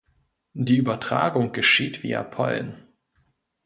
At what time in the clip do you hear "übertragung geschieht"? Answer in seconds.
0.77-1.97